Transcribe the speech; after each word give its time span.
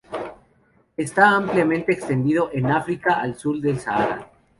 Está 0.97 1.29
ampliamente 1.35 1.91
extendido 1.93 2.49
en 2.51 2.65
África 2.71 3.19
al 3.21 3.37
sur 3.37 3.59
del 3.61 3.77
Sahara. 3.79 4.31